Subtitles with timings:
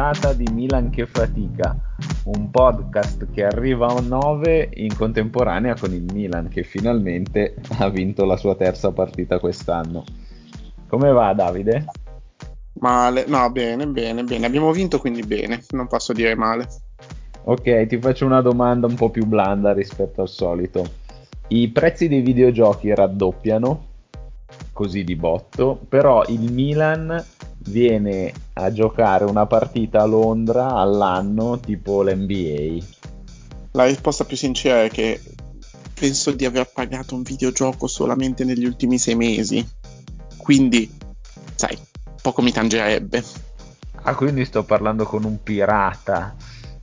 [0.00, 1.76] puntata di Milan che fatica,
[2.24, 8.24] un podcast che arriva a 9 in contemporanea con il Milan che finalmente ha vinto
[8.24, 10.04] la sua terza partita quest'anno.
[10.88, 11.84] Come va Davide?
[12.80, 14.46] Male, no, bene, bene, bene.
[14.46, 16.66] Abbiamo vinto quindi bene, non posso dire male.
[17.44, 20.82] Ok, ti faccio una domanda un po' più blanda rispetto al solito.
[21.48, 23.86] I prezzi dei videogiochi raddoppiano,
[24.72, 27.22] così di botto, però il Milan
[27.66, 32.84] viene a giocare una partita a Londra all'anno tipo l'NBA?
[33.72, 35.20] La risposta più sincera è che
[35.94, 39.68] penso di aver pagato un videogioco solamente negli ultimi sei mesi.
[40.36, 40.90] Quindi,
[41.54, 41.78] sai,
[42.22, 43.22] poco mi tangerebbe.
[44.02, 46.34] Ah, quindi sto parlando con un pirata.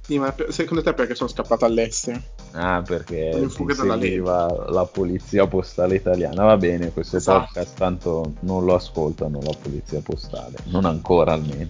[0.02, 2.22] Sì, ma secondo te perché sono scappato all'estero?
[2.60, 6.44] Ah, perché seguiva la polizia postale italiana.
[6.44, 7.46] Va bene, questo esatto.
[7.46, 11.70] podcast tanto non lo ascoltano la polizia postale, non ancora almeno.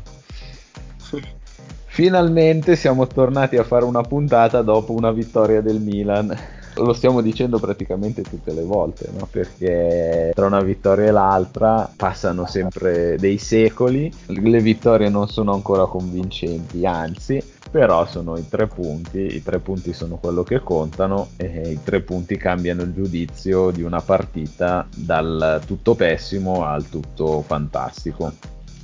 [1.88, 6.36] Finalmente siamo tornati a fare una puntata dopo una vittoria del Milan
[6.84, 9.28] lo stiamo dicendo praticamente tutte le volte, no?
[9.30, 15.86] perché tra una vittoria e l'altra passano sempre dei secoli, le vittorie non sono ancora
[15.86, 21.72] convincenti, anzi, però sono i tre punti, i tre punti sono quello che contano e
[21.72, 28.32] i tre punti cambiano il giudizio di una partita dal tutto pessimo al tutto fantastico.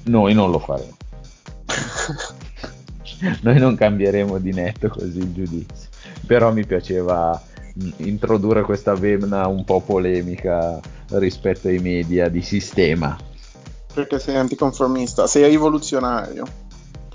[0.05, 0.97] Noi non lo faremo.
[3.41, 5.89] Noi non cambieremo di netto così il giudizio,
[6.25, 7.41] però mi piaceva
[7.97, 10.79] introdurre questa vena un po' polemica
[11.11, 13.17] rispetto ai media di sistema.
[13.93, 16.43] Perché sei anticonformista, sei rivoluzionario.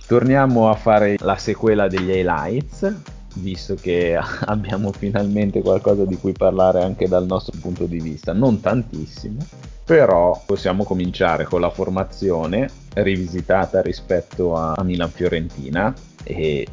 [0.09, 2.95] Torniamo a fare la sequela degli highlights,
[3.35, 8.59] visto che abbiamo finalmente qualcosa di cui parlare anche dal nostro punto di vista, non
[8.59, 9.37] tantissimo,
[9.85, 16.67] però possiamo cominciare con la formazione rivisitata rispetto a Milan-Fiorentina e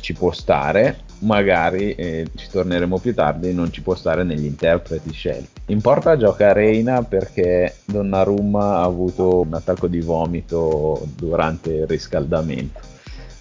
[0.00, 5.12] ci può stare, magari eh, ci torneremo più tardi, non ci può stare negli interpreti
[5.12, 5.60] scelti.
[5.66, 12.94] In porta gioca Reina perché Donnarumma ha avuto un attacco di vomito durante il riscaldamento.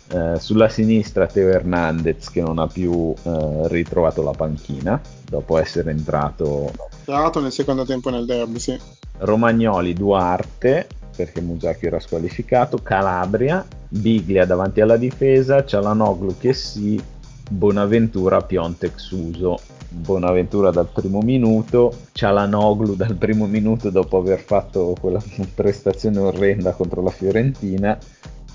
[0.08, 5.90] Eh, sulla sinistra Teo Hernandez che non ha più eh, ritrovato la panchina dopo essere
[5.90, 8.80] entrato entrato nel secondo tempo nel derby sì.
[9.18, 12.78] Romagnoli Duarte perché Musacchio era squalificato.
[12.78, 17.02] Calabria Biglia davanti alla difesa Cialanoglu che sì
[17.50, 19.60] Bonaventura Piontek Suso.
[19.88, 25.22] Bonaventura dal primo minuto, Cialanoglu dal primo minuto dopo aver fatto quella
[25.56, 27.98] prestazione orrenda contro la Fiorentina,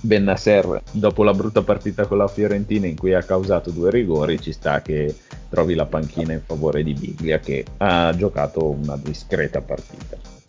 [0.03, 4.53] Bennasser dopo la brutta partita con la Fiorentina in cui ha causato due rigori ci
[4.53, 5.15] sta che
[5.51, 10.40] trovi la panchina in favore di Biglia che ha giocato una discreta partita.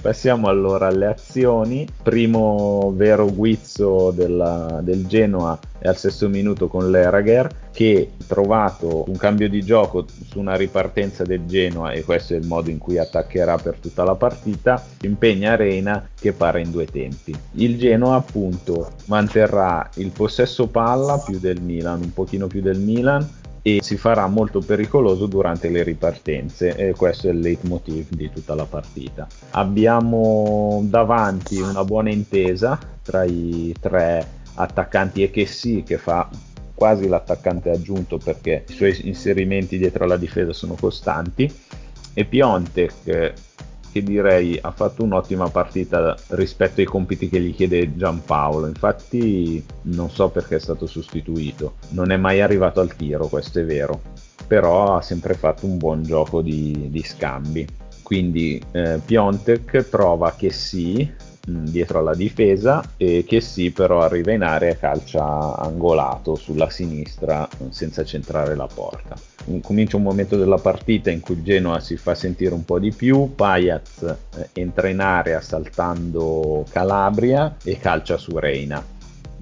[0.00, 1.86] Passiamo allora alle azioni.
[2.02, 9.16] Primo vero guizzo della, del Genoa è al sesto minuto con l'Erager che trovato un
[9.16, 12.98] cambio di gioco su una ripartenza del Genoa e questo è il modo in cui
[12.98, 18.90] attaccherà per tutta la partita impegna Reina che pare in due tempi il Genoa appunto
[19.06, 23.26] manterrà il possesso palla più del Milan un pochino più del Milan
[23.62, 28.54] e si farà molto pericoloso durante le ripartenze e questo è il leitmotiv di tutta
[28.54, 29.26] la partita.
[29.50, 36.28] Abbiamo davanti una buona intesa tra i tre attaccanti e che sì che fa
[36.74, 41.52] quasi l'attaccante aggiunto perché i suoi inserimenti dietro alla difesa sono costanti
[42.14, 43.32] e Piontek
[43.90, 48.66] che direi ha fatto un'ottima partita rispetto ai compiti che gli chiede Giampaolo.
[48.66, 53.64] Infatti non so perché è stato sostituito, non è mai arrivato al tiro, questo è
[53.64, 54.00] vero,
[54.46, 57.66] però ha sempre fatto un buon gioco di, di scambi.
[58.02, 61.08] Quindi eh, Piontek trova che sì,
[61.46, 68.04] dietro alla difesa e che sì però arriva in area calcia angolato sulla sinistra senza
[68.04, 69.16] centrare la porta.
[69.62, 72.92] Comincia un momento della partita in cui il Genoa si fa sentire un po' di
[72.92, 78.84] più Payaz eh, entra in area saltando Calabria e calcia su Reina.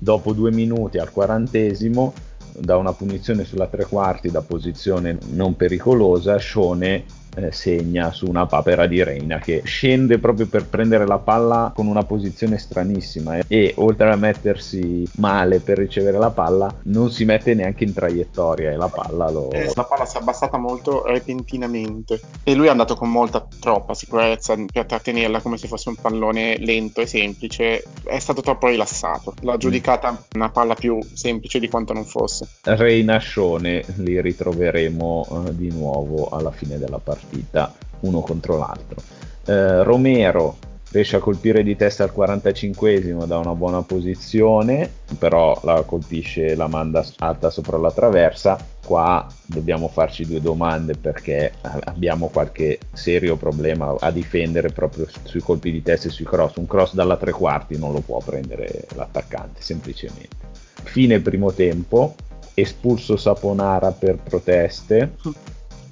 [0.00, 2.12] Dopo due minuti al quarantesimo
[2.60, 7.04] da una punizione sulla tre quarti da posizione non pericolosa Scione
[7.36, 11.86] eh, segna su una papera di Reina che scende proprio per prendere la palla con
[11.86, 17.24] una posizione stranissima eh, e oltre a mettersi male per ricevere la palla non si
[17.24, 19.50] mette neanche in traiettoria e la palla lo...
[19.50, 22.20] Eh, la palla si è abbassata molto repentinamente.
[22.42, 26.56] E lui è andato con molta troppa sicurezza per trattenerla come se fosse un pallone
[26.58, 27.84] lento e semplice.
[28.04, 29.34] È stato troppo rilassato.
[29.42, 29.58] L'ha mm.
[29.58, 32.48] giudicata una palla più semplice di quanto non fosse.
[32.62, 39.02] Reina Scione li ritroveremo uh, di nuovo alla fine della partita partita uno contro l'altro.
[39.44, 40.56] Eh, Romero
[40.90, 46.66] riesce a colpire di testa al 45esimo da una buona posizione, però la colpisce, la
[46.66, 48.56] manda alta sopra la traversa.
[48.84, 55.70] Qua dobbiamo farci due domande perché abbiamo qualche serio problema a difendere proprio sui colpi
[55.70, 56.56] di testa e sui cross.
[56.56, 60.36] Un cross dalla tre quarti non lo può prendere l'attaccante, semplicemente.
[60.84, 62.14] Fine primo tempo,
[62.54, 65.16] espulso Saponara per proteste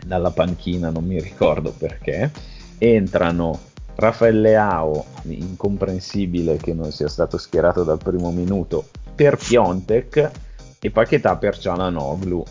[0.06, 2.31] dalla panchina, non mi ricordo perché.
[2.79, 3.58] Entrano
[3.97, 10.31] Raffaele Leao, incomprensibile che non sia stato schierato dal primo minuto, per Piontek
[10.79, 12.44] e Paquetà per Cialanoglu.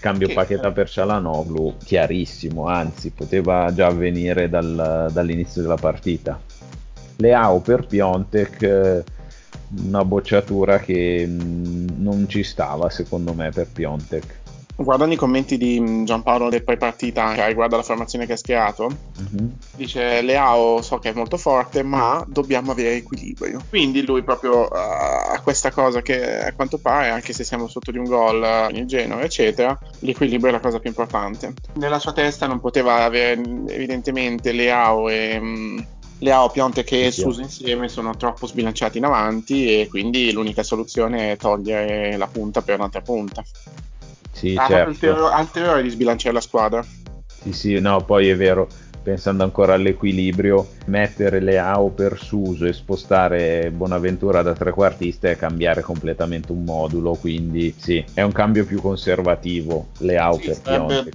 [0.00, 0.32] Cambio.
[0.32, 6.40] Paquetà per Cialanoglu chiarissimo, anzi poteva già avvenire dal, dall'inizio della partita.
[7.16, 9.04] Leao per Piontek
[9.84, 14.44] una bocciatura che mh, non ci stava secondo me per Piontek.
[14.78, 19.52] Guardando i commenti di mm, Giampaolo del pre-partita riguardo alla formazione che ha schierato, uh-huh.
[19.74, 23.62] dice Leao so che è molto forte, ma dobbiamo avere equilibrio.
[23.70, 27.90] Quindi lui proprio uh, ha questa cosa che a quanto pare, anche se siamo sotto
[27.90, 31.54] di un gol uh, in Genoa, eccetera, l'equilibrio è la cosa più importante.
[31.74, 35.38] Nella sua testa non poteva avere evidentemente Leao e...
[35.38, 35.86] Um,
[36.20, 41.32] Leao, Pionte che sì, Suso insieme sono troppo sbilanciati in avanti e quindi l'unica soluzione
[41.32, 43.44] è togliere la punta per un'altra punta.
[44.36, 45.26] Sì, ah, certo.
[45.28, 46.84] Anteriore di sbilanciare la squadra.
[47.26, 48.68] Sì, sì, no, poi è vero,
[49.02, 56.52] pensando ancora all'equilibrio, mettere Leao per Suso e spostare Bonaventura da trequartista è cambiare completamente
[56.52, 61.10] un modulo, quindi sì, è un cambio più conservativo Leao sì, per Pionte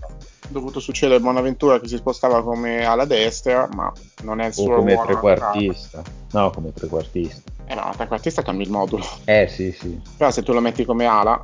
[0.51, 3.91] dovuto succedere Bonaventura che si spostava come ala destra, ma
[4.23, 6.03] non è il suo o come trequartista.
[6.31, 7.51] No, come trequartista.
[7.65, 9.05] Eh no, trequartista cambi il modulo.
[9.25, 9.99] Eh sì, sì.
[10.17, 11.41] Però se tu lo metti come ala,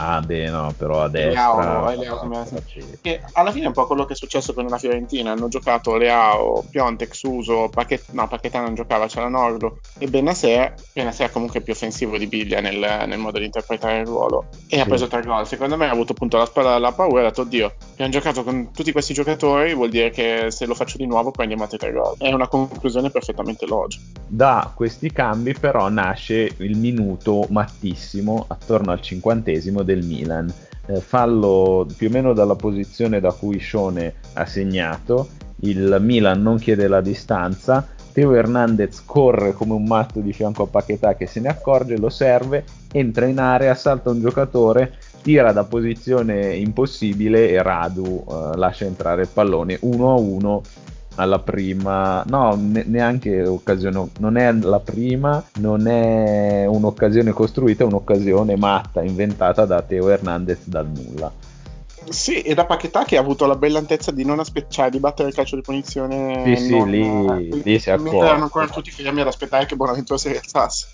[0.00, 1.90] Ah, beh, no, però a destra.
[1.90, 2.44] Leao, Leao,
[3.00, 5.32] che alla fine è un po' quello che è successo con la Fiorentina.
[5.32, 8.04] Hanno giocato Leao, Piontek, Suso, Pachet...
[8.12, 10.74] no, Paquetà non giocava, c'era Nordo e Benasser.
[10.92, 14.46] Benasser comunque più offensivo di Biglia nel, nel, modo di interpretare il ruolo.
[14.68, 14.80] E sì.
[14.80, 15.46] ha preso tre gol.
[15.48, 18.44] Secondo me ha avuto appunto la spada della paura e ha detto: Oddio, abbiamo giocato
[18.44, 21.90] con tutti questi giocatori, vuol dire che se lo faccio di nuovo prendiamo altri tre
[21.90, 22.14] gol.
[22.18, 24.04] È una conclusione perfettamente logica.
[24.28, 30.52] Da questi cambi, però, nasce il minuto mattissimo attorno al cinquantesimo del Milan.
[30.86, 35.28] Eh, fallo più o meno dalla posizione da cui Shone ha segnato.
[35.60, 37.86] Il Milan non chiede la distanza.
[38.12, 42.08] Teo Hernandez corre come un matto di fianco a Paquetà che se ne accorge, lo
[42.08, 48.86] serve, entra in area, salta un giocatore, tira da posizione impossibile e Radu eh, lascia
[48.86, 50.62] entrare il pallone 1 a 1
[51.18, 57.86] alla prima, no, ne- neanche occasione, non è la prima, non è un'occasione costruita, è
[57.86, 61.30] un'occasione matta, inventata da Teo Hernandez dal nulla.
[62.08, 65.28] Sì, e da Paquetà che ha avuto la brillantezza di non aspettare, cioè di battere
[65.28, 66.56] il calcio di punizione.
[66.56, 68.16] Sì, non, sì, lì, eh, lì si accorge.
[68.16, 70.88] Erano ancora tutti fermi ad aspettare che Bonaventura si rialzasse.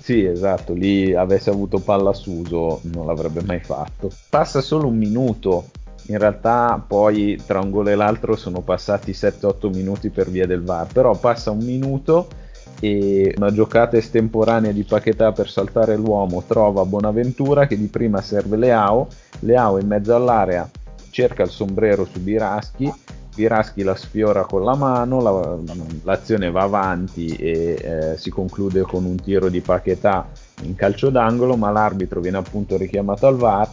[0.00, 4.10] Sì, esatto, lì avesse avuto palla Suso non l'avrebbe mai fatto.
[4.28, 5.66] Passa solo un minuto
[6.08, 10.62] in realtà poi tra un gol e l'altro sono passati 7-8 minuti per via del
[10.62, 12.28] VAR, però passa un minuto
[12.80, 18.56] e una giocata estemporanea di Paquetà per saltare l'uomo trova Bonaventura che di prima serve
[18.56, 19.08] Leao,
[19.40, 20.68] Leao in mezzo all'area
[21.10, 22.92] cerca il sombrero su Biraschi,
[23.34, 25.58] Biraschi la sfiora con la mano, la,
[26.02, 30.28] l'azione va avanti e eh, si conclude con un tiro di Paquetà
[30.62, 33.70] in calcio d'angolo, ma l'arbitro viene appunto richiamato al VAR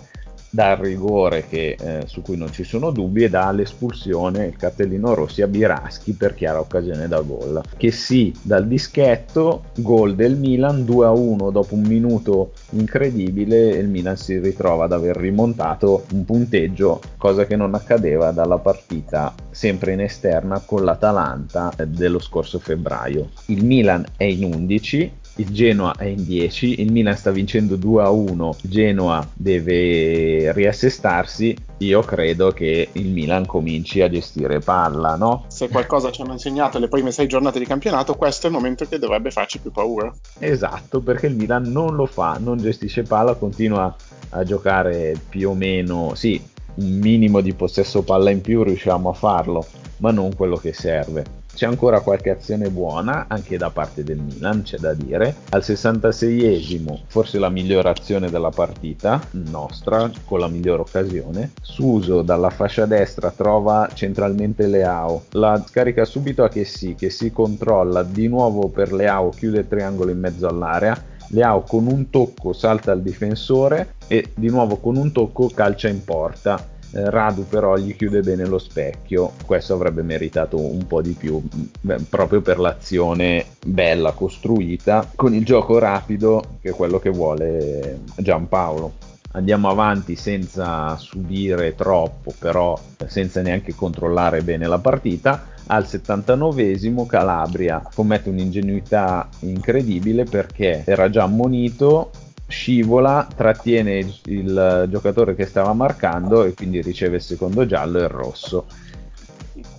[0.49, 5.41] dal rigore che, eh, su cui non ci sono dubbi e dall'espulsione il cartellino rossi
[5.41, 7.61] a Biraschi per chiara occasione da gol.
[7.75, 13.87] Che sì dal dischetto gol del Milan 2 a 1 dopo un minuto incredibile il
[13.87, 19.93] Milan si ritrova ad aver rimontato un punteggio cosa che non accadeva dalla partita sempre
[19.93, 23.29] in esterna con l'Atalanta eh, dello scorso febbraio.
[23.47, 28.03] Il Milan è in 11 il Genoa è in 10, il Milan sta vincendo 2
[28.03, 35.45] a 1, Genoa deve riassestarsi, io credo che il Milan cominci a gestire palla, no?
[35.47, 38.85] Se qualcosa ci hanno insegnato le prime sei giornate di campionato, questo è il momento
[38.85, 40.13] che dovrebbe farci più paura.
[40.39, 43.93] Esatto, perché il Milan non lo fa, non gestisce palla, continua
[44.29, 46.41] a giocare più o meno, sì,
[46.75, 49.65] un minimo di possesso palla in più riusciamo a farlo,
[49.97, 51.43] ma non quello che serve.
[51.55, 55.33] C'è ancora qualche azione buona anche da parte del Milan, c'è da dire.
[55.51, 61.53] Al 66esimo, forse la migliore azione della partita, nostra, con la migliore occasione.
[61.61, 67.31] Suso dalla fascia destra trova centralmente Leao, la scarica subito a che sì, che si
[67.31, 71.01] controlla di nuovo per Leao, chiude il triangolo in mezzo all'area.
[71.29, 76.03] Leao con un tocco salta al difensore e di nuovo con un tocco calcia in
[76.03, 81.41] porta Radu però gli chiude bene lo specchio, questo avrebbe meritato un po' di più,
[81.81, 87.99] beh, proprio per l'azione bella costruita, con il gioco rapido che è quello che vuole
[88.15, 88.93] Giampaolo.
[89.31, 95.47] Andiamo avanti senza subire troppo, però senza neanche controllare bene la partita.
[95.67, 102.11] Al 79esimo Calabria commette un'ingenuità incredibile perché era già ammonito,
[102.47, 108.03] scivola, trattiene il, il giocatore che stava marcando e quindi riceve il secondo giallo e
[108.03, 108.65] il rosso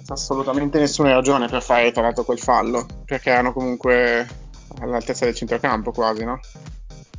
[0.08, 4.26] assolutamente nessuna ragione per fare tra l'altro quel fallo, perché erano comunque
[4.80, 6.40] all'altezza del centrocampo quasi, no?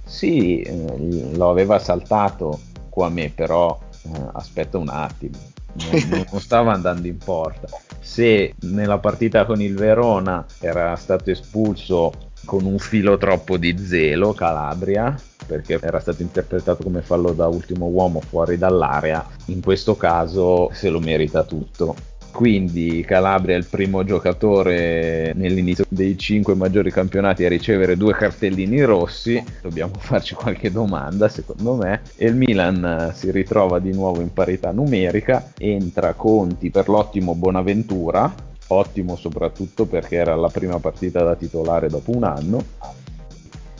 [0.03, 5.37] Sì, eh, lo aveva saltato qua a me, però eh, aspetta un attimo,
[5.73, 7.67] non, non stava andando in porta.
[7.99, 12.11] Se nella partita con il Verona era stato espulso
[12.47, 15.13] con un filo troppo di zelo Calabria,
[15.45, 20.87] perché era stato interpretato come fallo da ultimo uomo fuori dall'area, in questo caso se
[20.87, 21.93] lo merita tutto.
[22.31, 28.81] Quindi Calabria è il primo giocatore nell'inizio dei cinque maggiori campionati a ricevere due cartellini
[28.83, 34.31] rossi, dobbiamo farci qualche domanda secondo me, e il Milan si ritrova di nuovo in
[34.31, 38.31] parità numerica, entra Conti per l'ottimo Bonaventura,
[38.67, 42.63] ottimo soprattutto perché era la prima partita da titolare dopo un anno,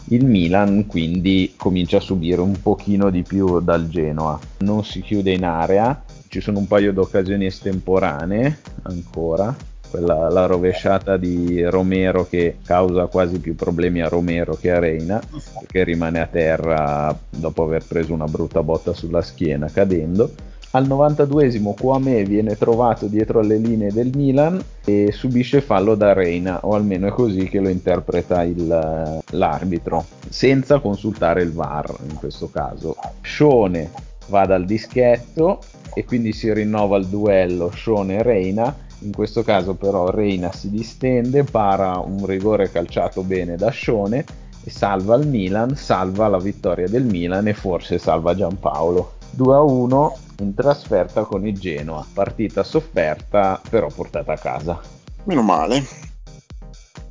[0.09, 5.31] il Milan quindi comincia a subire un pochino di più dal Genoa, non si chiude
[5.31, 9.55] in area, ci sono un paio di occasioni estemporanee ancora.
[9.89, 15.21] Quella, la rovesciata di Romero che causa quasi più problemi a Romero che a Reina,
[15.65, 20.29] che rimane a terra dopo aver preso una brutta botta sulla schiena cadendo.
[20.71, 26.59] Al 92esimo Kwame viene trovato dietro alle linee del Milan e subisce fallo da Reina,
[26.63, 32.49] o almeno è così che lo interpreta il, l'arbitro, senza consultare il VAR in questo
[32.49, 32.97] caso.
[33.21, 33.89] Scione
[34.27, 35.61] va dal dischetto
[35.93, 38.75] e quindi si rinnova il duello Shone Reina.
[38.99, 44.25] In questo caso però Reina si distende, para un rigore calciato bene da Shone
[44.63, 49.13] e salva il Milan, salva la vittoria del Milan e forse salva Giampaolo.
[49.37, 54.79] 2-1 in trasferta con il Genoa, partita sofferta però portata a casa.
[55.23, 55.85] Meno male.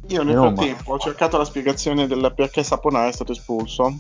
[0.09, 0.95] Io nel Meno frattempo male.
[0.95, 3.92] ho cercato la spiegazione del perché Saponara è stato espulso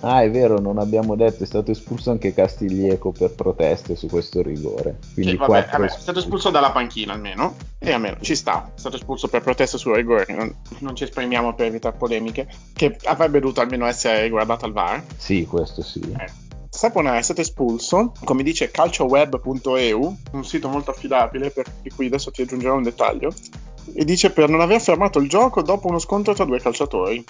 [0.00, 4.42] Ah, è vero, non abbiamo detto, è stato espulso anche Castiglieco per proteste su questo
[4.42, 4.98] rigore.
[5.14, 8.96] Quindi vabbè, vabbè, è stato espulso dalla panchina almeno, e almeno ci sta, è stato
[8.96, 13.60] espulso per proteste sul rigore, non, non ci esprimiamo per evitare polemiche, che avrebbe dovuto
[13.60, 15.04] almeno essere riguardato al VAR.
[15.16, 16.00] Sì, questo sì.
[16.00, 16.41] Eh.
[16.82, 22.42] Sapona è stato espulso, come dice calcioweb.eu, un sito molto affidabile, per cui adesso ti
[22.42, 23.32] aggiungerò un dettaglio,
[23.94, 27.24] e dice per non aver fermato il gioco dopo uno scontro tra due calciatori.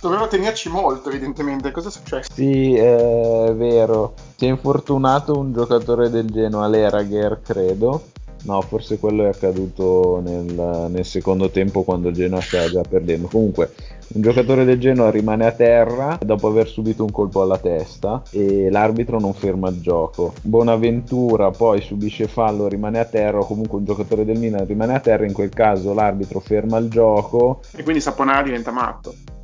[0.00, 1.72] Doveva tenerci molto, evidentemente.
[1.72, 2.30] Cosa è successo?
[2.32, 4.14] Sì, è vero.
[4.36, 8.10] Si è infortunato un giocatore del Genoa, Lerager, credo.
[8.48, 13.28] No, forse quello è accaduto nel, nel, secondo tempo quando il Genoa stava già perdendo.
[13.28, 13.74] Comunque,
[14.14, 18.70] un giocatore del Genoa rimane a terra dopo aver subito un colpo alla testa e
[18.70, 20.32] l'arbitro non ferma il gioco.
[20.40, 25.00] Bonaventura poi subisce fallo, rimane a terra, o comunque un giocatore del Milan rimane a
[25.00, 25.26] terra.
[25.26, 27.60] In quel caso l'arbitro ferma il gioco.
[27.76, 29.37] E quindi Saponara diventa matto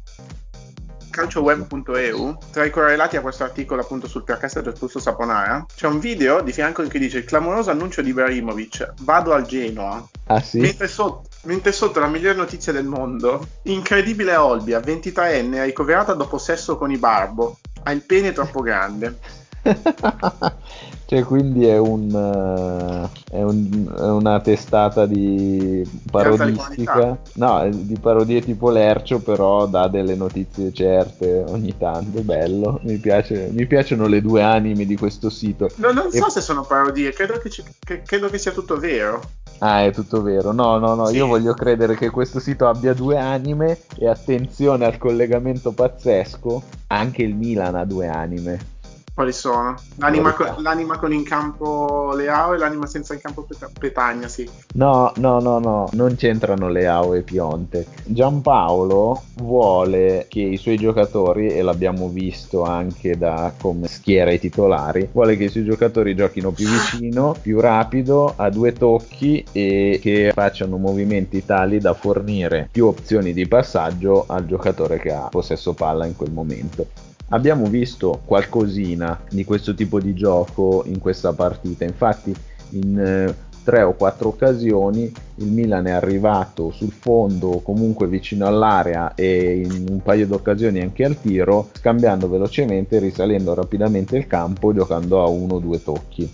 [1.14, 6.00] calcioweb.eu, tra i correlati a questo articolo appunto sul è stato espulso Saponara, c'è un
[6.00, 10.04] video di fianco in cui dice il clamoroso annuncio di Ibrahimovic, vado al Genoa.
[10.26, 10.59] Ah sì?
[10.59, 16.76] Mentre sotto, mentre sotto la migliore notizia del mondo, incredibile Olbia, 23enne, ricoverata dopo sesso
[16.76, 19.16] con i Barbo, ha il pene troppo grande.
[21.06, 28.40] Cioè, quindi è, un, uh, è, un, è, una testata di parodistica, no, di parodie
[28.40, 34.23] tipo Lercio, però dà delle notizie certe ogni tanto, bello, mi, piace, mi piacciono le
[34.23, 35.68] due anime di questo sito.
[35.76, 39.20] No, non so se sono parodie, credo che, ci, che, credo che, sia tutto vero.
[39.58, 41.16] Ah, è tutto vero, no, no, no, sì.
[41.16, 47.23] io voglio credere che questo sito abbia due anime e attenzione al collegamento pazzesco, anche
[47.23, 48.73] il Milan ha due anime.
[49.14, 49.76] Quali sono?
[49.99, 53.47] L'anima, con, l'anima con in campo Leao e l'anima senza in campo
[53.78, 54.50] Petagna, sì.
[54.75, 57.87] No, no, no, no, non c'entrano Leao e Pionte.
[58.02, 65.09] Giampaolo vuole che i suoi giocatori, e l'abbiamo visto anche da come schiera i titolari,
[65.12, 70.33] vuole che i suoi giocatori giochino più vicino, più rapido, a due tocchi e che
[70.35, 76.04] facciano movimenti tali da fornire più opzioni di passaggio al giocatore che ha possesso palla
[76.04, 77.12] in quel momento.
[77.28, 82.35] Abbiamo visto qualcosina di questo tipo di gioco in questa partita, infatti
[82.71, 89.14] in eh, tre o quattro occasioni il Milan è arrivato sul fondo comunque vicino all'area
[89.14, 94.73] e in un paio di occasioni anche al tiro, scambiando velocemente, risalendo rapidamente il campo,
[94.73, 96.31] giocando a uno o due tocchi.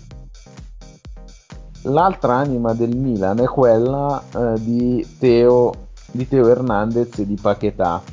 [1.83, 8.03] L'altra anima del Milan è quella eh, di, Teo, di Teo Hernandez e di Paquetà.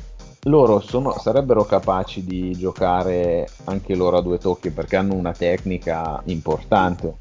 [0.43, 6.21] Loro sono, sarebbero capaci di giocare anche loro a due tocchi perché hanno una tecnica
[6.25, 7.15] importante,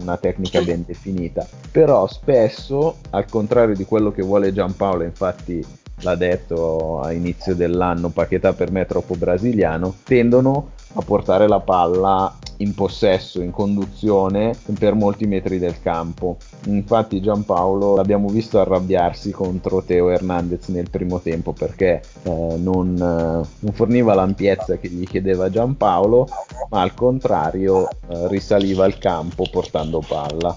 [0.00, 1.46] una tecnica ben definita.
[1.72, 5.64] Però spesso, al contrario di quello che vuole Giampaolo, infatti
[6.02, 11.60] l'ha detto a inizio dell'anno, Paquetà per me è troppo brasiliano, tendono a portare la
[11.60, 16.36] palla in possesso, in conduzione per molti metri del campo.
[16.66, 23.48] Infatti Giampaolo l'abbiamo visto arrabbiarsi contro Teo Hernandez nel primo tempo perché eh, non, eh,
[23.58, 26.28] non, forniva l'ampiezza che gli chiedeva Giampaolo,
[26.70, 30.56] ma al contrario eh, risaliva il campo portando palla.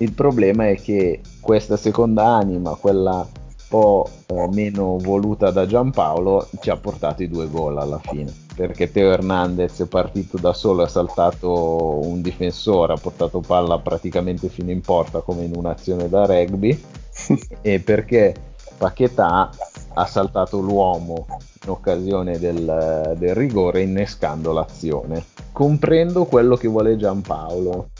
[0.00, 3.26] Il problema è che questa seconda anima, quella
[3.68, 8.90] po' eh, meno voluta da Giampaolo, ci ha portato i due gol alla fine perché
[8.90, 14.72] Teo Hernandez è partito da solo, ha saltato un difensore, ha portato palla praticamente fino
[14.72, 16.76] in porta come in un'azione da rugby
[17.62, 18.34] e perché
[18.76, 19.48] Paquetà
[19.94, 21.26] ha saltato l'uomo
[21.62, 25.24] in occasione del, del rigore innescando l'azione.
[25.52, 27.90] Comprendo quello che vuole Giampaolo,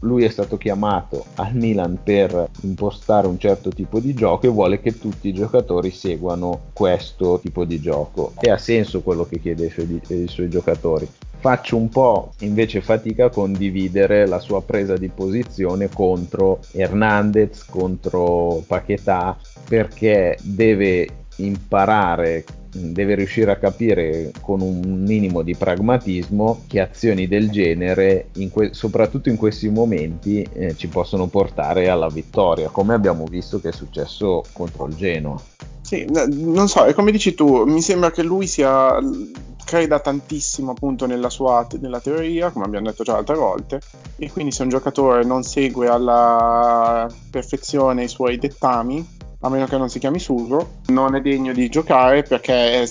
[0.00, 4.80] lui è stato chiamato al Milan per impostare un certo tipo di gioco e vuole
[4.80, 8.32] che tutti i giocatori seguano questo tipo di gioco.
[8.38, 11.08] E ha senso quello che chiede ai suoi, ai suoi giocatori.
[11.40, 18.64] Faccio un po' invece fatica a condividere la sua presa di posizione contro Hernandez, contro
[18.66, 19.38] Paquetà,
[19.68, 27.50] perché deve imparare deve riuscire a capire con un minimo di pragmatismo che azioni del
[27.50, 33.24] genere, in que- soprattutto in questi momenti, eh, ci possono portare alla vittoria, come abbiamo
[33.24, 35.40] visto che è successo contro il Genoa.
[35.80, 38.98] Sì, non so, è come dici tu, mi sembra che lui sia
[39.64, 43.80] creda tantissimo appunto nella sua nella teoria, come abbiamo detto già altre volte,
[44.16, 49.06] e quindi se un giocatore non segue alla perfezione i suoi dettami,
[49.40, 52.90] a meno che non si chiami Suso, non è degno di giocare perché è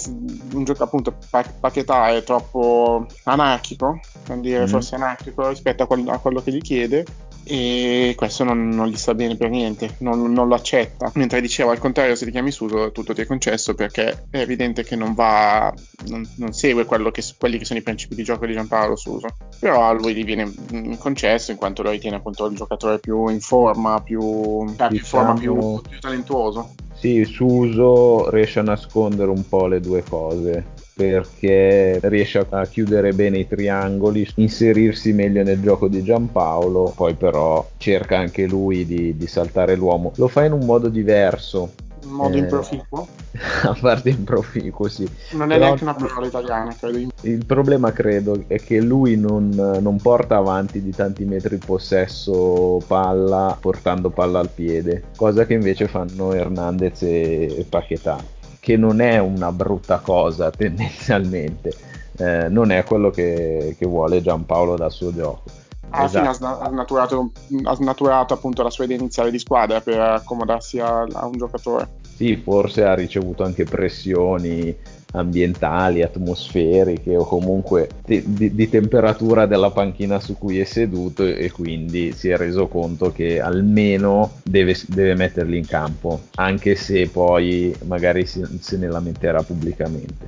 [0.54, 4.68] un gioco appunto pa- Paquetà è troppo anarchico, non dire mm-hmm.
[4.68, 7.06] forse anarchico rispetto a, quello, a quello che gli chiede
[7.48, 11.12] e questo non, non, gli sta bene per niente, non, non, lo accetta.
[11.16, 14.84] Mentre dicevo al contrario, se ti chiami Suso, tutto ti è concesso perché è evidente
[14.84, 15.74] che non va,
[16.08, 19.28] non, non segue che, quelli che sono i principi di gioco di Giampaolo Suso.
[19.60, 20.52] Però a lui gli viene
[20.98, 25.34] concesso in quanto lo ritiene appunto il giocatore più in forma, più, diciamo, più, forma,
[25.34, 26.76] più, più talentuoso.
[26.94, 33.38] Sì, Suso riesce a nascondere un po' le due cose perché riesce a chiudere bene
[33.38, 39.28] i triangoli, inserirsi meglio nel gioco di Giampaolo, poi però cerca anche lui di, di
[39.28, 40.12] saltare l'uomo.
[40.16, 41.70] Lo fa in un modo diverso,
[42.08, 43.08] in modo eh, improficuo?
[43.64, 45.08] A parte improficuo, sì.
[45.34, 47.10] Non è Però, neanche una parola italiana, credo.
[47.22, 53.56] Il problema, credo, è che lui non, non, porta avanti di tanti metri possesso palla
[53.60, 58.36] portando palla al piede, cosa che invece fanno Hernandez e, Paquetà
[58.68, 61.74] che non è una brutta cosa tendenzialmente,
[62.18, 65.44] eh, non è quello che, che vuole Giampaolo dal suo gioco.
[65.90, 66.34] Alla esatto.
[66.34, 67.32] fine ha snaturato,
[67.64, 71.88] ha snaturato, appunto la sua idea iniziale di squadra per accomodarsi a, a un giocatore.
[72.14, 74.76] Sì, forse ha ricevuto anche pressioni
[75.14, 81.50] ambientali, atmosferiche o comunque di, di, di, temperatura della panchina su cui è seduto e
[81.52, 87.76] quindi si è reso conto che almeno deve, deve metterli in campo, anche se poi
[87.86, 90.28] magari si, se ne lamenterà pubblicamente.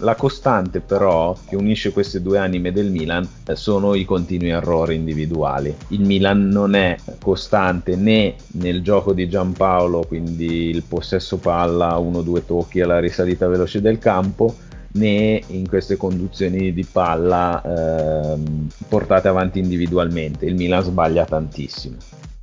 [0.00, 4.94] La costante però che unisce queste due anime del Milan eh, sono i continui errori
[4.94, 5.74] individuali.
[5.88, 12.18] Il Milan non è costante né nel gioco di Giampaolo, quindi il possesso palla, uno
[12.18, 14.54] o due tocchi alla risalita veloce del campo,
[14.92, 20.44] né in queste conduzioni di palla ehm, portate avanti individualmente.
[20.44, 21.96] Il Milan sbaglia tantissimo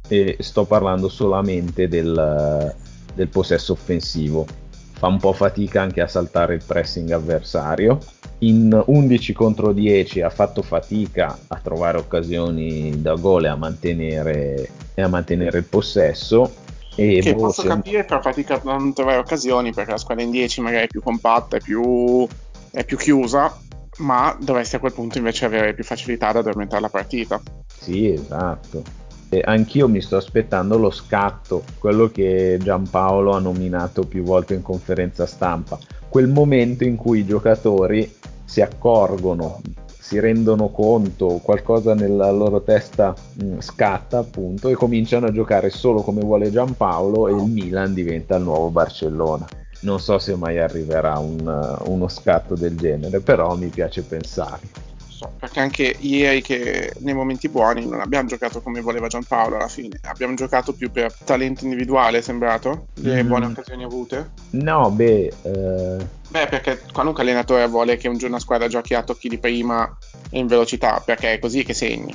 [0.08, 2.76] e sto parlando solamente del,
[3.14, 4.62] del possesso offensivo
[5.04, 7.98] fa un po' fatica anche a saltare il pressing avversario.
[8.40, 14.70] In 11 contro 10 ha fatto fatica a trovare occasioni da gol e a mantenere,
[14.94, 16.54] e a mantenere il possesso.
[16.96, 20.32] E che boh, posso capire per fatica a non trovare occasioni perché la squadra in
[20.32, 22.26] 10 magari è più compatta, è più,
[22.72, 23.60] è più chiusa,
[23.98, 27.42] ma dovresti a quel punto invece avere più facilità ad addormentare la partita.
[27.68, 29.03] Sì, esatto
[29.42, 35.26] anch'io mi sto aspettando lo scatto, quello che Giampaolo ha nominato più volte in conferenza
[35.26, 38.12] stampa, quel momento in cui i giocatori
[38.44, 39.62] si accorgono,
[39.98, 45.70] si rendono conto, qualcosa nella loro testa mh, mm, scatta appunto e cominciano a giocare
[45.70, 49.48] solo come vuole Giampaolo e il Milan diventa il nuovo Barcellona.
[49.82, 54.92] Non so se mai arriverà un, uno scatto del genere, però mi piace pensare
[55.24, 59.68] so, perché anche ieri che nei momenti buoni non abbiamo giocato come voleva Giampaolo alla
[59.68, 63.28] fine, abbiamo giocato più per talento individuale, è sembrato, le mm.
[63.28, 64.32] buone occasioni avute.
[64.52, 65.34] No, beh...
[65.42, 66.22] Eh...
[66.30, 69.96] Beh, perché qualunque allenatore vuole che un giorno una squadra giochi a tocchi di prima
[70.30, 72.14] e in velocità, perché è così che segni.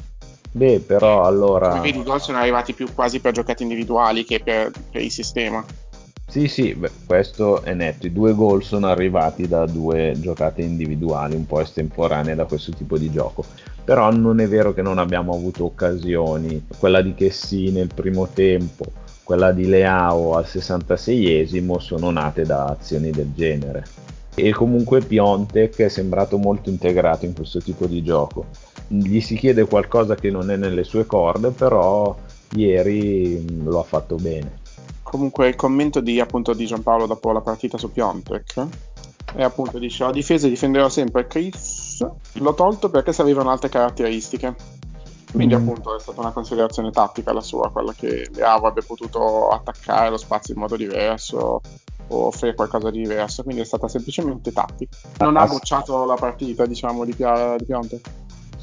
[0.50, 1.68] Beh, però allora...
[1.68, 5.10] Come vedi, i gol sono arrivati più quasi per giocate individuali che per, per il
[5.10, 5.64] sistema.
[6.30, 8.06] Sì, sì, beh, questo è netto.
[8.06, 12.98] I due gol sono arrivati da due giocate individuali un po' estemporanee da questo tipo
[12.98, 13.46] di gioco.
[13.82, 16.66] Però non è vero che non abbiamo avuto occasioni.
[16.78, 18.84] Quella di Chessy nel primo tempo,
[19.22, 23.86] quella di Leao al 66esimo sono nate da azioni del genere.
[24.34, 28.48] E comunque Piontek è sembrato molto integrato in questo tipo di gioco.
[28.86, 32.14] Gli si chiede qualcosa che non è nelle sue corde, però
[32.50, 34.66] ieri lo ha fatto bene
[35.08, 38.66] comunque il commento di, appunto, di Giampaolo dopo la partita su Piontek
[39.34, 44.54] è appunto dice la difesa difenderà sempre Chris l'ho tolto perché servivano altre caratteristiche.
[45.30, 45.58] Quindi mm.
[45.58, 50.16] appunto è stata una considerazione tattica la sua quella che Leao avrebbe potuto attaccare lo
[50.16, 51.60] spazio in modo diverso
[52.10, 53.42] o offrire qualcosa di diverso.
[53.42, 54.96] Quindi è stata semplicemente tattica.
[55.18, 58.10] Non ha bocciato la partita diciamo di, di Piontek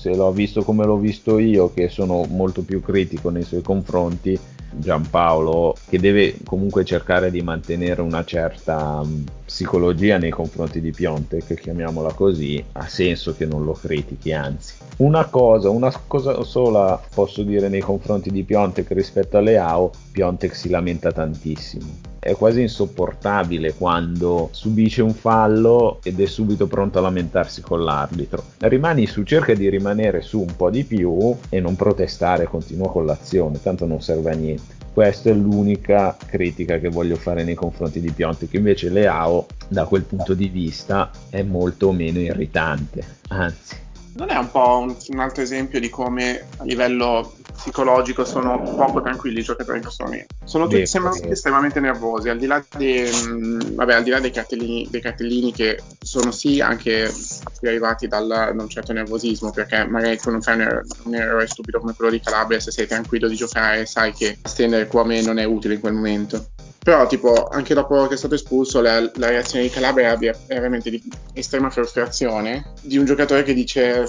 [0.06, 4.38] se l'ho visto come l'ho visto io che sono molto più critico nei suoi confronti
[4.72, 9.24] Giampaolo che deve comunque cercare di mantenere una certa mm,
[9.56, 14.74] psicologia nei confronti di Piontek, chiamiamola così, ha senso che non lo critichi, anzi.
[14.98, 20.54] Una cosa, una cosa sola posso dire nei confronti di Piontek rispetto a Leao, Piontek
[20.54, 21.86] si lamenta tantissimo.
[22.20, 28.44] È quasi insopportabile quando subisce un fallo ed è subito pronto a lamentarsi con l'arbitro.
[28.58, 33.06] Rimani su, cerca di rimanere su un po' di più e non protestare, continua con
[33.06, 34.84] l'azione, tanto non serve a niente.
[34.96, 40.04] Questa è l'unica critica che voglio fare nei confronti di Piontek, invece Leao da quel
[40.04, 43.76] punto di vista è molto meno irritante, anzi.
[44.14, 49.02] Non è un po' un, un altro esempio di come a livello psicologico sono poco
[49.02, 50.36] tranquilli i giocatori in questo momento.
[50.44, 54.10] Sono tutti, sembrano tutti estremamente nervosi, al di là, di, mh, mm, vabbè, al di
[54.10, 57.12] là dei, cartellini, dei, cartellini, che sono sì anche
[57.60, 61.48] derivati dal, da un certo nervosismo, perché magari tu non fai un, er-, un, errore
[61.48, 65.38] stupido come quello di Calabria, se sei tranquillo di giocare sai che stendere me non
[65.38, 66.48] è utile in quel momento.
[66.86, 70.92] Però, tipo, anche dopo che è stato espulso, la, la reazione di Calabria è veramente
[70.92, 71.02] di
[71.34, 74.08] estrema frustrazione di un giocatore che dice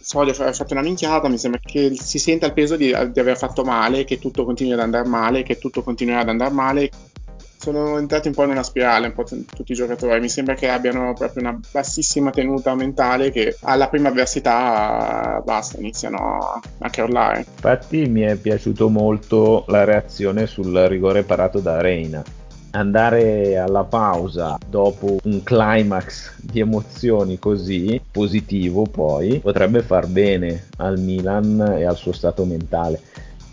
[0.00, 3.36] di aver fatto una minchiata, mi sembra che si senta il peso di, di aver
[3.36, 6.90] fatto male, che tutto continui ad andare male, che tutto continuerà ad andare male.
[7.58, 10.18] Sono entrati un po' in una spirale, un po' t- tutti i giocatori.
[10.18, 16.60] Mi sembra che abbiano proprio una bassissima tenuta mentale che alla prima avversità basta, iniziano
[16.78, 17.44] a crollare.
[17.46, 22.24] Infatti mi è piaciuto molto la reazione sul rigore parato da Reina
[22.72, 30.98] andare alla pausa dopo un climax di emozioni così positivo poi potrebbe far bene al
[30.98, 33.00] Milan e al suo stato mentale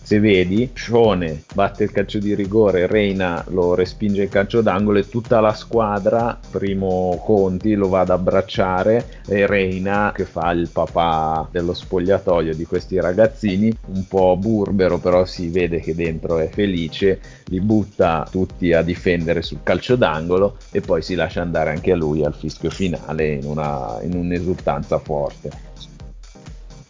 [0.08, 5.10] se vedi, Scione batte il calcio di rigore, Reina lo respinge il calcio d'angolo e
[5.10, 11.50] tutta la squadra, primo Conti, lo va ad abbracciare e Reina che fa il papà
[11.52, 17.20] dello spogliatoio di questi ragazzini, un po' burbero però si vede che dentro è felice,
[17.48, 21.98] li butta tutti a difendere sul calcio d'angolo e poi si lascia andare anche a
[21.98, 25.52] lui al fischio finale in, una, in un'esultanza forte.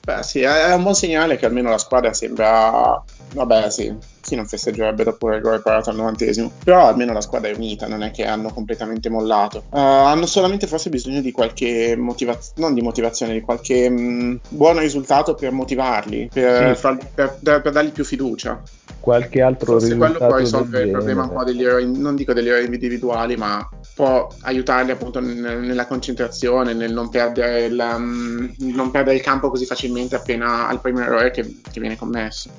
[0.07, 3.03] Beh, sì, è un buon segnale che almeno la squadra sembra.
[3.33, 3.93] Vabbè, sì,
[4.27, 6.51] chi non festeggerebbe dopo il gol parato al novantesimo.
[6.61, 9.63] Però almeno la squadra è unita, non è che hanno completamente mollato.
[9.69, 14.35] Uh, hanno solamente forse bisogno di qualche motivazione, non di motivazione, di qualche mh, mm,
[14.49, 16.81] buon risultato per motivarli, per, sì.
[16.81, 18.61] far, per, per, per dargli più fiducia
[18.99, 22.33] qualche altro Forse risultato quello può risolvere il problema un po' degli errori, non dico
[22.33, 28.91] degli errori individuali, ma può aiutarli appunto nella concentrazione, nel non perdere, il, um, non
[28.91, 32.49] perdere il campo così facilmente appena al primo errore che, che viene commesso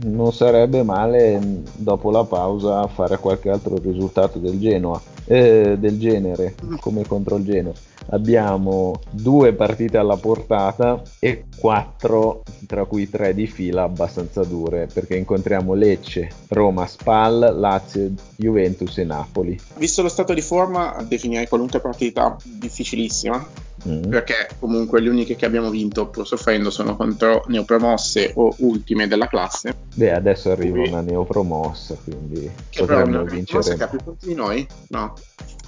[0.00, 1.40] non sarebbe male
[1.74, 7.44] dopo la pausa fare qualche altro risultato del Genoa eh, del genere come contro il
[7.44, 7.72] Genoa
[8.10, 15.16] abbiamo due partite alla portata e quattro tra cui tre di fila abbastanza dure perché
[15.16, 21.80] incontriamo Lecce, Roma, Spal, Lazio, Juventus e Napoli visto lo stato di forma definirei qualunque
[21.80, 23.46] partita difficilissima
[23.88, 24.10] mm.
[24.10, 29.26] perché comunque le uniche che abbiamo vinto pur soffrendo sono contro neopromosse o ultime della
[29.26, 29.74] classe.
[29.94, 30.88] Beh, adesso arriva quindi...
[30.90, 33.76] una neopromossa, quindi che potremmo vincere.
[33.76, 34.66] che ha più punti di noi?
[34.88, 35.14] No.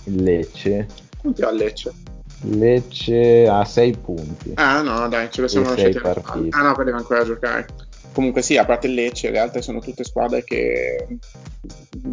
[0.04, 0.86] Lecce.
[1.20, 1.92] Punti a Lecce.
[2.42, 4.52] Lecce ha 6 punti.
[4.54, 5.98] Ah no, dai, ce lo siamo lasciati.
[6.50, 7.66] Ah no, deve ancora giocare.
[8.12, 11.18] Comunque sì, a parte il Lecce, le altre sono tutte squadre che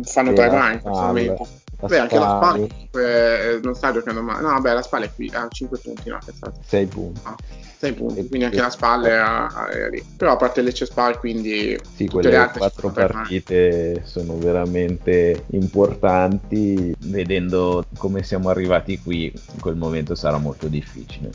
[0.03, 1.47] fanno tre mani in questo momento
[1.79, 2.67] La beh, anche la Spal
[2.99, 4.41] eh, non sta giocando male.
[4.41, 6.59] No, vabbè, la Spal è qui, ha 5 punti, no, pensate.
[6.65, 7.21] 6 punti.
[7.23, 7.35] Ah,
[7.81, 10.03] 6 punti, quindi anche la Spal è, lì.
[10.15, 16.93] Però a parte Lecce Spal, quindi Sì, quelle 4 partite sono veramente importanti.
[17.05, 21.31] Vedendo come siamo arrivati qui, in quel momento sarà molto difficile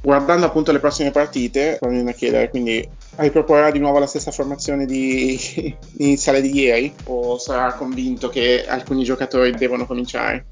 [0.00, 4.84] guardando appunto le prossime partite, proviamo a chiedere, quindi riproporrà di nuovo la stessa formazione
[4.86, 10.44] di, iniziale di ieri o sarà convinto che alcuni giocatori devono cominciare?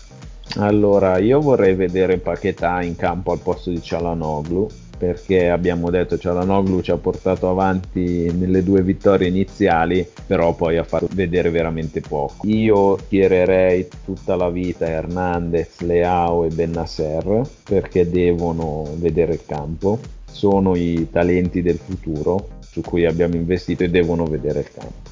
[0.56, 4.68] Allora, io vorrei vedere Paquetà in campo al posto di Cialanoglu
[5.02, 10.84] perché abbiamo detto Cialanoglu ci ha portato avanti nelle due vittorie iniziali, però poi ha
[10.84, 12.46] fatto vedere veramente poco.
[12.46, 20.76] Io tirerei tutta la vita Hernandez, Leao e Bennasser perché devono vedere il campo, sono
[20.76, 25.11] i talenti del futuro su cui abbiamo investito e devono vedere il campo.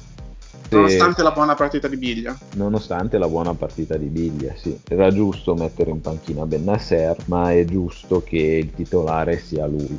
[0.77, 2.37] Nonostante la buona partita di Biglia.
[2.55, 4.79] Nonostante la buona partita di Biglia, sì.
[4.87, 9.97] Era giusto mettere in panchina Bennasser, ma è giusto che il titolare sia lui,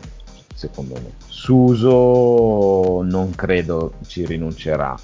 [0.54, 1.12] secondo me.
[1.26, 4.98] Suso non credo ci rinuncerà.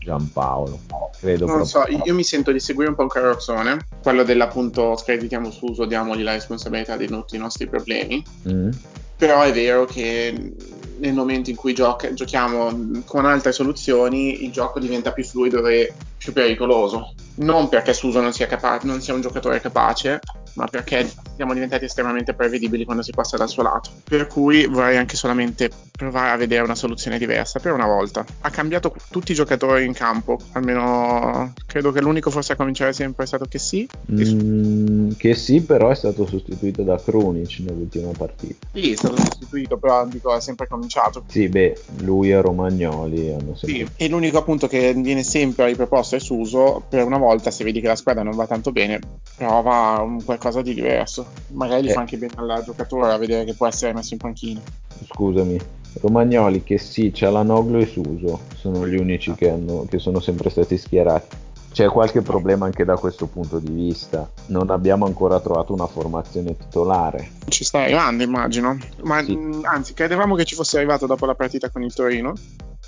[0.00, 0.80] Giampaolo.
[1.18, 5.50] Credo non so, io mi sento di seguire un po' il carrozzone, quello dell'appunto screditiamo
[5.50, 8.24] Suso, diamogli la responsabilità di tutti i nostri problemi.
[8.50, 8.70] Mm.
[9.16, 10.54] Però è vero che
[11.00, 15.92] nel momento in cui gioca, giochiamo con altre soluzioni il gioco diventa più fluido e
[16.20, 17.14] più pericoloso.
[17.36, 20.20] Non perché Suso non sia, capa- non sia un giocatore capace,
[20.54, 23.90] ma perché siamo diventati estremamente prevedibili quando si passa dal suo lato.
[24.04, 28.24] Per cui vorrei anche solamente provare a vedere una soluzione diversa per una volta.
[28.42, 33.24] Ha cambiato tutti i giocatori in campo, almeno credo che l'unico forse a cominciare sempre
[33.24, 33.88] è stato che sì.
[34.12, 38.66] Mm, che sì, però è stato sostituito da Krunic nell'ultima partita.
[38.72, 41.24] Sì, è stato sostituito, però dico, ha sempre cominciato.
[41.28, 43.86] Sì, beh, lui e Romagnoli hanno sempre...
[43.86, 47.80] Sì, e l'unico appunto che viene sempre riproposto è Suso, per una volta se vedi
[47.80, 48.98] che la squadra non va tanto bene,
[49.36, 51.26] prova un qualcosa di diverso.
[51.48, 51.92] Magari eh.
[51.92, 54.60] fa anche bene al giocatore a vedere che può essere messo in panchina.
[55.06, 55.58] Scusami,
[56.00, 60.20] Romagnoli che sì, c'è la Noglu e Suso, sono gli unici che, hanno, che sono
[60.20, 61.36] sempre stati schierati.
[61.72, 64.28] C'è qualche problema anche da questo punto di vista.
[64.46, 67.30] Non abbiamo ancora trovato una formazione titolare.
[67.46, 68.76] Ci sta arrivando, immagino.
[69.02, 69.38] Ma sì.
[69.62, 72.34] anzi, credevamo che ci fosse arrivato dopo la partita con il Torino.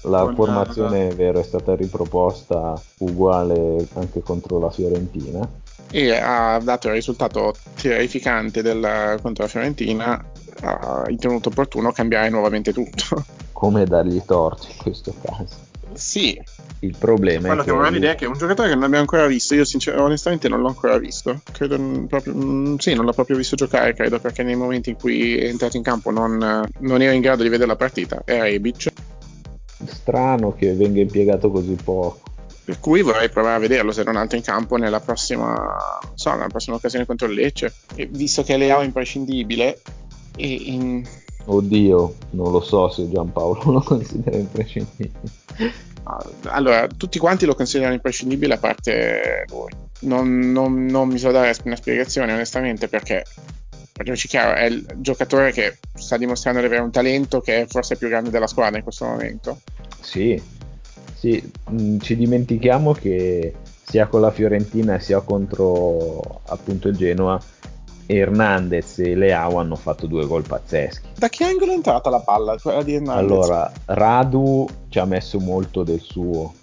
[0.02, 5.48] La con formazione, è vero, è stata riproposta uguale anche contro la Fiorentina
[5.90, 10.24] e ha dato il risultato terrificante del, contro la Fiorentina
[10.62, 13.24] ha ritenuto opportuno cambiare nuovamente tutto.
[13.52, 15.70] Come dargli torto in questo caso?
[15.92, 16.40] Sì.
[16.80, 18.00] Il problema Quello è che vorrei lui...
[18.00, 19.54] vedere è che un giocatore che non abbiamo ancora visto.
[19.54, 21.40] Io, sinceramente, onestamente, non l'ho ancora visto.
[21.52, 23.94] Credo proprio, mm, sì, non l'ho proprio visto giocare.
[23.94, 27.44] Credo perché nei momenti in cui è entrato in campo non, non ero in grado
[27.44, 28.22] di vedere la partita.
[28.24, 28.90] Era Rebic.
[29.86, 32.20] Strano che venga impiegato così poco.
[32.64, 36.46] Per cui vorrei provare a vederlo se non altro in campo nella prossima, so, nella
[36.46, 37.72] prossima occasione contro il Lecce.
[37.94, 39.80] E visto che Leao è imprescindibile,
[40.36, 41.04] in...
[41.44, 45.10] Oddio, non lo so se Giampaolo lo considera imprescindibile.
[46.44, 49.70] Allora, tutti quanti lo considerano imprescindibile a parte lui.
[50.00, 53.24] Non, non, non mi so dare una spiegazione onestamente perché
[53.92, 57.96] parliamoci chiaro, è il giocatore che sta dimostrando di avere un talento che è forse
[57.96, 59.60] più grande della squadra in questo momento.
[60.00, 60.40] Sì,
[61.14, 67.40] sì, mh, mm, ci dimentichiamo che sia con la Fiorentina sia contro appunto il Genoa
[68.06, 71.08] Hernandez e Leao hanno fatto due gol pazzeschi.
[71.16, 72.56] Da che angolo è entrata la palla?
[72.58, 73.30] Quella di Hernandez?
[73.30, 76.54] Allora, Radu ci ha messo molto del suo,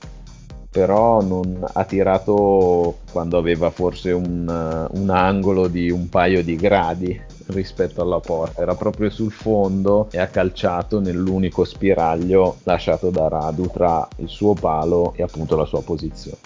[0.71, 7.19] però non, ha tirato quando aveva forse un, un angolo di un paio di gradi
[7.47, 13.67] rispetto alla porta, era proprio sul fondo e ha calciato nell'unico spiraglio lasciato da Radu
[13.67, 16.37] tra il suo palo e appunto la sua posizione.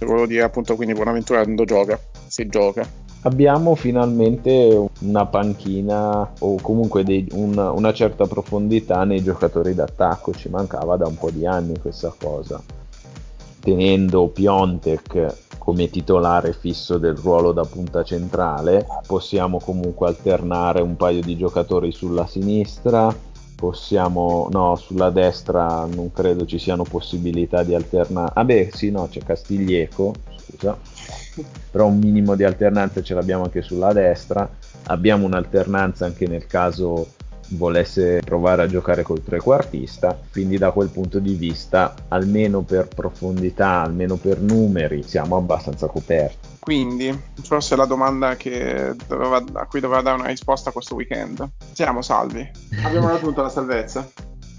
[0.00, 2.86] Volevo dire appunto quindi Buonaventura non gioca, si gioca.
[3.22, 10.50] Abbiamo finalmente una panchina o comunque dei, una, una certa profondità nei giocatori d'attacco, ci
[10.50, 12.62] mancava da un po' di anni questa cosa.
[13.64, 21.22] Tenendo Piontek come titolare fisso del ruolo da punta centrale, possiamo comunque alternare un paio
[21.22, 23.10] di giocatori sulla sinistra,
[23.56, 28.32] possiamo no, sulla destra non credo ci siano possibilità di alternare.
[28.34, 30.76] Ah beh, sì, no, c'è Castiglieco, scusa.
[31.70, 34.46] Però un minimo di alternanza ce l'abbiamo anche sulla destra.
[34.88, 37.06] Abbiamo un'alternanza anche nel caso
[37.48, 43.82] volesse provare a giocare col trequartista, quindi da quel punto di vista, almeno per profondità,
[43.82, 46.52] almeno per numeri, siamo abbastanza coperti.
[46.58, 48.36] Quindi, forse la domanda
[49.06, 51.46] doveva, a cui doveva dare una risposta questo weekend.
[51.72, 52.50] Siamo salvi.
[52.82, 54.08] Abbiamo raggiunto la salvezza.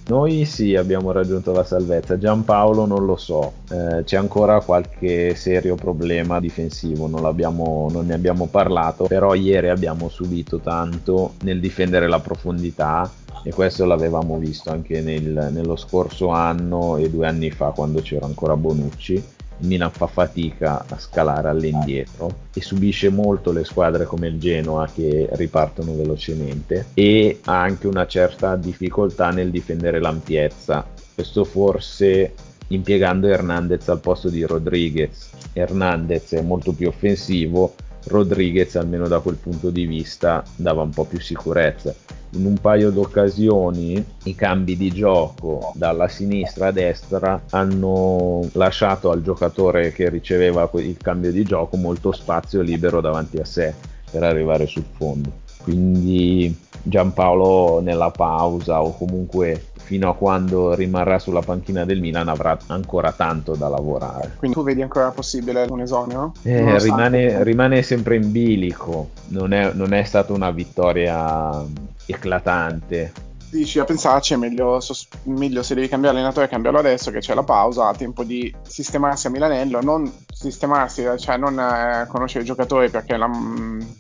[0.07, 2.17] Noi sì, abbiamo raggiunto la salvezza.
[2.17, 8.45] Giampaolo non lo so, eh, c'è ancora qualche serio problema difensivo, non, non, ne abbiamo
[8.45, 13.11] parlato, però ieri abbiamo subito tanto nel difendere la profondità
[13.43, 18.27] e questo l'avevamo visto anche nel, nello scorso anno e due anni fa quando c'era
[18.27, 19.23] ancora Bonucci
[19.59, 25.27] Milan fa fatica a scalare all'indietro e subisce molto le squadre come il Genoa che
[25.31, 30.85] ripartono velocemente e ha anche una certa difficoltà nel difendere l'ampiezza.
[31.13, 32.33] Questo forse
[32.67, 35.29] impiegando Hernandez al posto di Rodriguez.
[35.53, 41.05] Hernandez è molto più offensivo, Rodriguez almeno da quel punto di vista dava un po'
[41.05, 41.93] più sicurezza
[42.35, 49.21] in un paio d'occasioni i cambi di gioco dalla sinistra a destra hanno lasciato al
[49.21, 53.73] giocatore che riceveva il cambio di gioco molto spazio libero davanti a sé
[54.11, 55.43] per arrivare sul fondo.
[55.63, 62.57] Quindi Giampaolo nella pausa o comunque fino a quando rimarrà sulla panchina del Milan avrà
[62.67, 64.33] ancora tanto da lavorare.
[64.37, 66.33] Quindi tu vedi ancora possibile un esonero?
[66.41, 71.63] Eh, rimane, rimane, sempre in bilico, non è, non è stata una vittoria
[72.07, 73.11] eclatante
[73.55, 74.79] dici a pensarci è meglio,
[75.23, 79.27] meglio, se devi cambiare allenatore cambiarlo adesso che c'è la pausa, ha tempo di sistemarsi
[79.27, 83.27] a Milanello, non sistemarsi, cioè non eh, conoscere i giocatori perché la,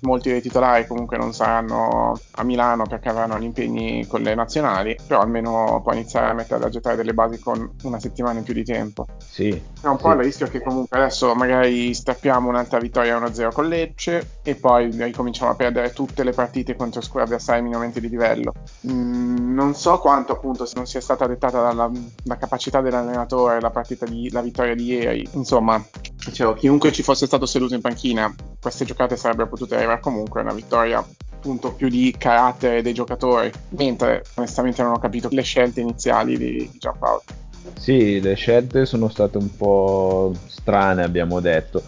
[0.01, 4.97] molti dei titolari comunque non saranno a Milano perché avranno gli impegni con le nazionali,
[5.07, 8.53] però almeno può iniziare a mettere a gettare delle basi con una settimana in più
[8.53, 9.07] di tempo.
[9.17, 9.49] Sì.
[9.49, 10.17] È un po' sì.
[10.17, 15.51] il rischio che comunque adesso magari strappiamo un'altra vittoria 1-0 con Lecce e poi ricominciamo
[15.51, 18.53] a perdere tutte le partite contro squadre assai minimamente di livello.
[18.87, 23.71] Mm, non so quanto appunto non sia stata dettata dalla, dalla capacità dell'allenatore la,
[24.09, 25.27] di, la vittoria di ieri.
[25.33, 25.81] Insomma,
[26.25, 30.41] dicevo, chiunque ci fosse stato seduto in panchina, queste giocate sarebbero potute arrivare comunque.
[30.41, 33.51] Una vittoria appunto più di carattere dei giocatori.
[33.69, 37.23] Mentre onestamente non ho capito le scelte iniziali di, di Giampaolo.
[37.77, 41.83] Sì, le scelte sono state un po' strane, abbiamo detto.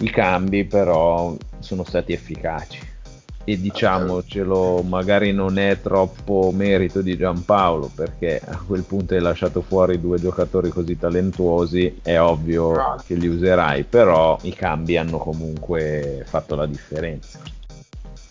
[0.00, 2.87] I cambi però sono stati efficaci
[3.44, 9.62] e diciamocelo, magari non è troppo merito di Giampaolo perché a quel punto hai lasciato
[9.62, 16.24] fuori due giocatori così talentuosi, è ovvio che li userai, però i cambi hanno comunque
[16.26, 17.40] fatto la differenza.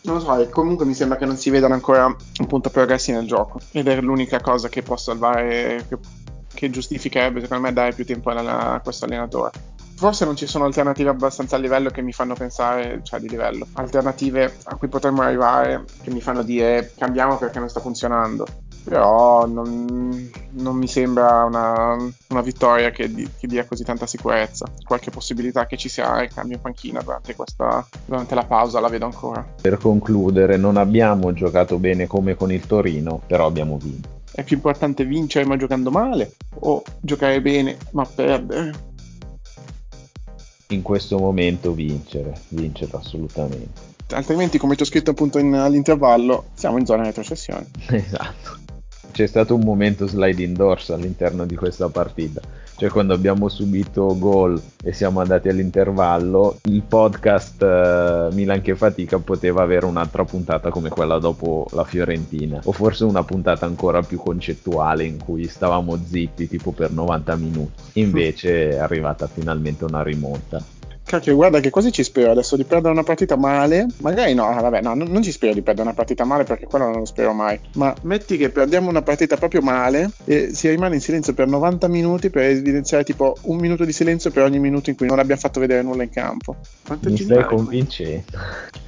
[0.04, 3.60] Non lo so, comunque mi sembra che non si vedano ancora appunto progressi nel gioco
[3.72, 5.98] ed è l'unica cosa che può salvare, che,
[6.54, 11.10] che giustificherebbe secondo me dare più tempo a questo allenatore forse non ci sono alternative
[11.10, 15.86] abbastanza a livello che mi fanno pensare, cioè di livello, alternative a cui potremmo arrivare
[16.03, 18.45] che mi fanno dire cambiamo perché non sta funzionando.
[18.83, 21.97] Però non, non mi sembra una,
[22.29, 24.65] una vittoria che, di, che, dia così tanta sicurezza.
[24.81, 28.88] Qualche possibilità che ci sia il cambio in panchina durante, questa, durante la pausa la
[28.88, 29.45] vedo ancora.
[29.62, 34.21] Per concludere, non abbiamo giocato bene come con il Torino, però abbiamo vinto.
[34.31, 38.87] È più importante vincere ma giocando male o giocare bene ma perdere?
[40.69, 43.95] In questo momento vincere, vincere assolutamente.
[44.12, 47.67] Altrimenti, come ti ho scritto appunto in, all'intervallo, siamo in zona retrocessione.
[47.89, 48.65] Esatto.
[49.17, 52.39] C'è stato un momento sliding doors all'interno di questa partita
[52.77, 59.17] cioè quando abbiamo subito gol e siamo andati all'intervallo, il podcast uh, Milan che fatica
[59.17, 64.19] poteva avere un'altra puntata come quella dopo la Fiorentina, o forse una puntata ancora più
[64.19, 67.82] concettuale in cui stavamo zitti tipo per 90 minuti.
[67.93, 70.77] Invece è arrivata finalmente una rimonta.
[71.08, 73.88] Cacchio, guarda che quasi ci spero adesso di perdere una partita male.
[74.00, 76.98] Magari no, vabbè, no, non ci spero di perdere una partita male perché quello non
[77.00, 77.58] lo spero mai.
[77.76, 81.88] Ma metti che perdiamo una partita proprio male e si rimane in silenzio per 90
[81.88, 85.39] minuti per evidenziare tipo un minuto di silenzio per ogni minuto in cui non abbiamo
[85.39, 86.58] fatto vedere nulla in campo.
[86.86, 88.26] Quanto Mi stai convincendo.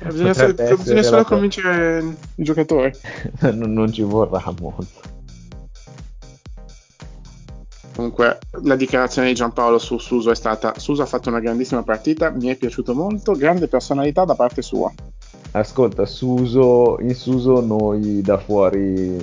[0.03, 2.03] Bisogna solo convincere
[2.35, 2.91] i giocatori.
[3.53, 5.18] non, non ci vorrà molto.
[7.99, 12.29] Comunque la dichiarazione di Giampaolo su Suso è stata Suso ha fatto una grandissima partita,
[12.29, 14.89] mi è piaciuto molto, grande personalità da parte sua.
[15.51, 19.17] Ascolta, Suso, in Suso noi da fuori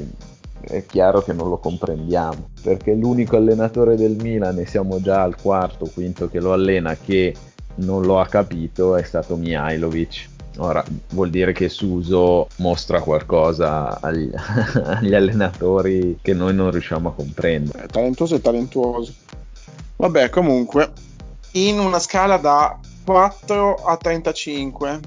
[0.61, 5.41] è chiaro che non lo comprendiamo, perché l'unico allenatore del Milan, e siamo già al
[5.41, 7.35] quarto, quinto che lo allena, che
[7.77, 14.31] non lo ha capito è stato Mihailovic Ora vuol dire che Suso mostra qualcosa agli,
[14.35, 17.85] agli allenatori che noi non riusciamo a comprendere.
[17.85, 19.13] È talentuoso e talentuoso.
[19.97, 20.93] Vabbè, comunque,
[21.53, 25.01] in una scala da 4 a 35,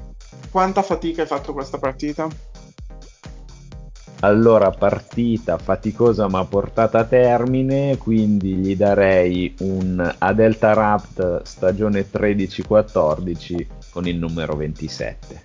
[0.52, 2.28] quanta fatica hai fatto questa partita?
[4.22, 13.68] Allora, partita faticosa ma portata a termine, quindi gli darei un Adelta Rapt stagione 13-14
[13.92, 15.42] con il numero 27.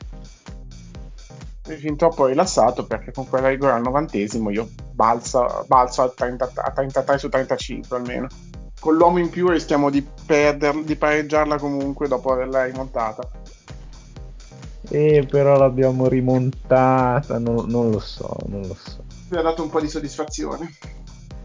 [1.62, 6.70] fin troppo rilassato perché con quella rigore al novantesimo io balzo, balzo a, 30, a
[6.72, 8.26] 33 su 35 almeno.
[8.80, 13.30] Con l'uomo in più rischiamo di, perder, di pareggiarla comunque dopo averla rimontata.
[14.94, 19.02] Eh, però l'abbiamo rimontata, non, non lo so, non lo so.
[19.30, 20.70] Mi ha dato un po' di soddisfazione.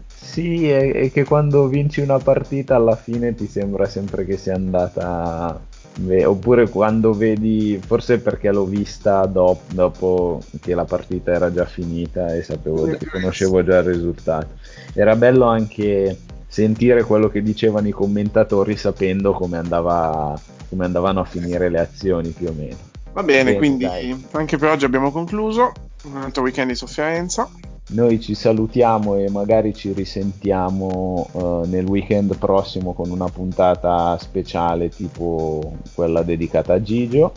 [0.06, 4.54] Sì, è, è, che quando vinci una partita alla fine ti sembra sempre che sia
[4.54, 5.60] andata
[5.96, 11.64] Beh, oppure quando vedi, forse perché l'ho vista dopo, dopo, che la partita era già
[11.64, 14.50] finita e sapevo, conoscevo già il risultato.
[14.94, 21.24] Era bello anche sentire quello che dicevano i commentatori sapendo come, andava, come andavano a
[21.24, 22.89] finire le azioni più o meno.
[23.12, 24.26] Va bene, bene quindi dai.
[24.32, 25.72] anche per oggi abbiamo concluso.
[26.04, 27.48] Un altro weekend di sofferenza.
[27.90, 34.90] Noi ci salutiamo e magari ci risentiamo uh, nel weekend prossimo con una puntata speciale
[34.90, 37.32] tipo quella dedicata a Gigio.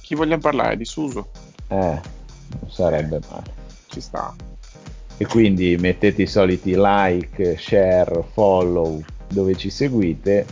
[0.00, 0.76] Chi vogliamo parlare?
[0.76, 1.28] Di Suso?
[1.68, 2.00] Eh,
[2.60, 3.54] non sarebbe male.
[3.86, 4.34] Ci sta.
[5.16, 10.44] E quindi mettete i soliti like, share, follow dove ci seguite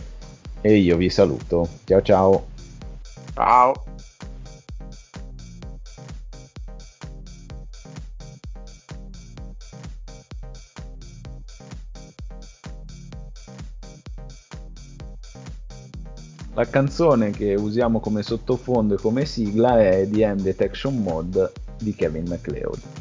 [0.61, 1.67] e io vi saluto.
[1.83, 2.45] Ciao ciao.
[3.33, 3.73] Ciao.
[16.53, 21.95] La canzone che usiamo come sottofondo e come sigla è The M Detection Mode di
[21.95, 23.00] Kevin MacLeod.